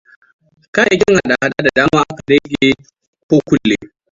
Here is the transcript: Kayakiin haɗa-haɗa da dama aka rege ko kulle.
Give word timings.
Kayakiin 0.75 1.17
haɗa-haɗa 1.17 1.49
da 1.63 1.69
dama 1.75 1.97
aka 2.09 2.21
rege 2.29 2.69
ko 3.27 3.35
kulle. 3.47 3.75